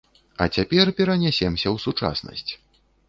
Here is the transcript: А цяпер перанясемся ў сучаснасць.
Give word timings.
А 0.43 0.47
цяпер 0.55 0.89
перанясемся 1.01 1.67
ў 1.75 1.77
сучаснасць. 1.85 2.51